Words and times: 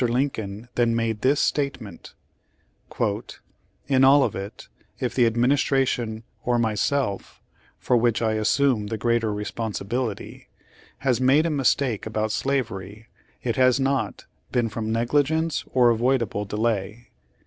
Lincoln 0.03 0.67
then 0.73 0.95
made 0.95 1.21
this 1.21 1.39
statement: 1.39 2.15
"In 3.87 4.03
all 4.03 4.23
of 4.23 4.35
it, 4.35 4.67
if 4.99 5.13
the 5.13 5.27
Administration 5.27 6.23
or 6.43 6.57
myself— 6.57 7.39
for 7.77 7.95
which 7.95 8.19
I 8.19 8.31
assume 8.33 8.87
the 8.87 8.97
greater 8.97 9.31
responsibility— 9.31 10.49
has 11.05 11.21
made 11.21 11.45
a 11.45 11.51
mistake 11.51 12.07
about 12.07 12.31
slavery, 12.31 13.09
it 13.43 13.57
has 13.57 13.79
not 13.79 14.25
been 14.51 14.69
from 14.69 14.91
negligence 14.91 15.65
or 15.71 15.91
avoid 15.91 16.23
able 16.23 16.45
delay. 16.45 17.11